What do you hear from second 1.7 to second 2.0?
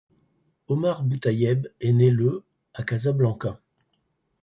est